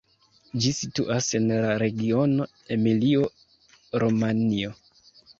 Ĝi 0.63 0.69
situas 0.75 1.25
en 1.39 1.43
la 1.65 1.75
regiono 1.83 2.47
Emilio-Romanjo. 2.75 4.73